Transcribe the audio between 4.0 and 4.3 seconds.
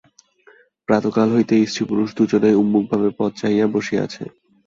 আছেন।